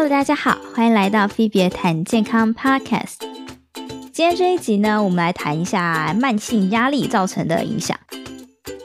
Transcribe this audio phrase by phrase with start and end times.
[0.00, 3.16] Hello，大家好，欢迎来到菲比谈健康 Podcast。
[4.12, 7.98] 今天这一集呢，我们来谈一下慢性压力造成的影响。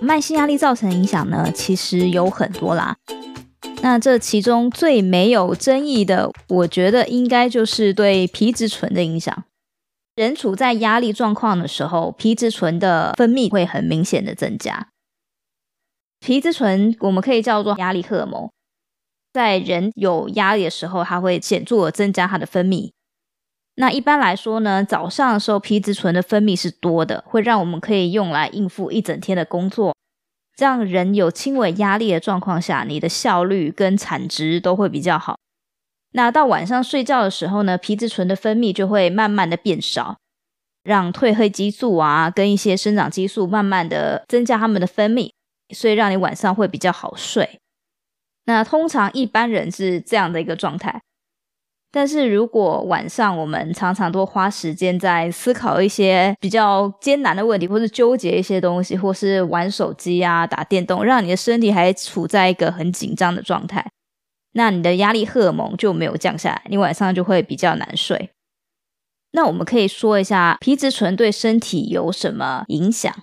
[0.02, 2.96] 慢性压力造成的影响呢，其实有很多啦。
[3.84, 9.44] 那这其中最没有争议的，我觉得应该就是对皮质醇的影响。
[10.16, 14.88] 人处在压力状况的时候，皮质醇的分泌会很明显的增加。
[16.20, 18.50] 皮质醇我们可以叫做压力荷尔蒙。
[19.34, 22.92] 在人有压力的时候，它会显著的增加它的分泌。
[23.76, 29.96] 那一般来说呢，早上的时候皮质醇的分泌是多的，会让我们可以用来应付一整天的工作。
[30.56, 35.36] 这样人有轻微压力的状况下，你的效率跟产值都会比较好。
[36.12, 40.18] 那到晚上睡觉的时候呢，皮质醇的分泌就会慢慢的变少，
[40.84, 45.32] 让褪黑激素啊跟一些生长激素慢慢的增加它们的分泌，
[45.74, 47.58] 所以让你晚上会比较好睡。
[48.46, 51.02] 那通常一般人是这样的一个状态，
[51.92, 63.92] 但是如果晚上我们常常都花时间在思考一些比较艰难的问题，或是纠结一些东西，或是玩手机啊、打电动，让你的身体还处在一个很紧张的状态，
[64.54, 68.32] 那你的压力荷尔蒙就没有降下来，你晚上就会比较难睡。
[69.32, 73.16] 那我们可以说一下皮质醇对身体有什么影响？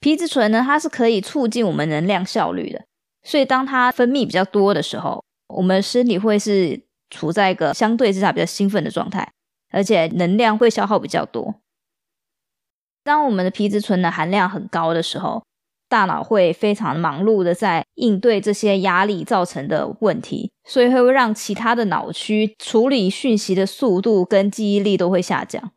[0.00, 2.85] 皮质醇呢，它是可以促进我们能量效率的。
[3.26, 9.32] 所以，当它分泌比较多的时候，我们身体会是处在一个相对之下比较兴奋的状态，
[9.72, 11.56] 而且能量会消耗比较多。
[13.02, 15.42] 当我们的皮质醇的含量很高的时候，
[15.88, 25.72] 大脑会非常忙碌的在应对这些压力造成的问题，所以会让其他的脑区处理讯息的速度跟记忆力都会下降。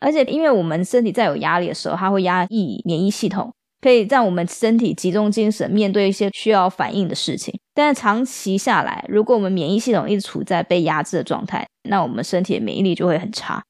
[0.00, 3.52] 而且，因为我们身体在有压力的时候，它会压抑免疫系统。
[3.84, 13.62] 可以让我们身体集中精神面对一些需要反应的事情，但是长期下来，如果我们免疫系统一直处在被压制的状态，那我们身体的免疫力就会很差。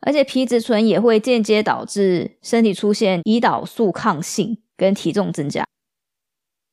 [0.00, 5.64] 而且皮质醇也会间接导致身体出现胰岛素抗性跟体重增加。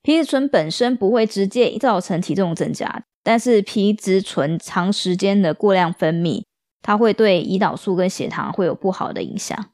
[0.02, 6.42] 皮质醇本身不会直接造成体重增加，但是皮质醇长时间的过量分泌，
[6.82, 9.70] 它会对胰岛素跟血糖会有不好的影响。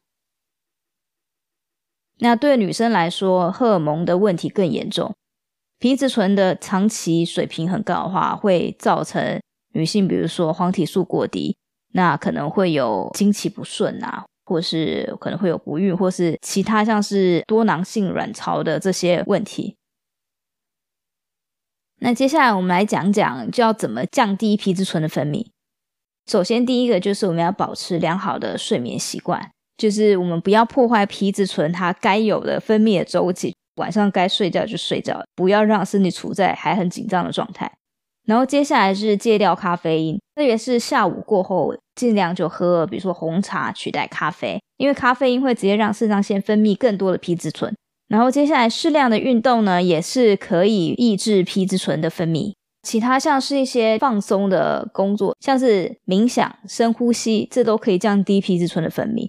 [2.20, 5.14] 那对女生来说，荷尔蒙的问题更严重。
[5.78, 9.42] 皮质醇的长期水平很高的话，会造成
[9.74, 11.58] 女性，比如说黄体素过低，
[11.92, 19.76] 那可能会有经期不顺啊，或是可能会有不孕，或是其他像是多囊性卵巢的这些问题。
[22.00, 25.48] 那接下来我们来讲讲，就要怎么降低皮质醇的分泌。
[26.26, 29.52] 首先，第一个就是我们要保持良好的睡眠习惯。
[29.78, 37.72] 就是我们不要破坏皮质醇它该有的分泌的周期，晚上该睡觉就睡觉，不要让身体处在还很紧张的状态。
[38.26, 47.72] 然后接下来是戒掉咖啡因，特别是下午过后，尽量就喝，比如说红茶取代咖啡，因为咖啡因会直接让肾上腺分泌更多的皮质醇。
[48.08, 52.54] 然后接下来适量的运动呢，也是可以抑制皮质醇的分泌。
[52.82, 59.28] 其他像是一些放松的工作，像是冥想、深呼吸，这都可以降低皮质醇的分泌。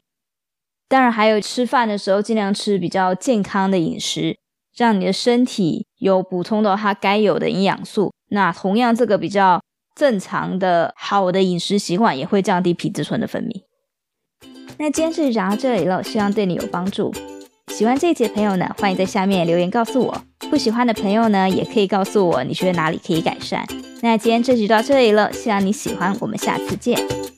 [0.88, 4.38] 当然，还有吃饭的时候，尽量吃比较健康的饮食，
[4.76, 8.12] 让你的身体有补充到它该有的营养素。
[8.30, 9.60] 那同样，这个比较
[9.94, 13.62] 正常的好的饮食习惯，也会降低皮质醇的分泌。
[14.78, 17.12] 那今天就讲到这里了，希望对你有帮助。
[17.72, 20.14] 喜欢这一集的朋友呢，欢迎在下面留言告诉我；
[20.48, 23.66] 不喜欢的朋友呢，也可以告诉我你觉得哪里可以改善。
[24.02, 27.35] 那今天这集到这里了，希望你喜欢，我们下次见。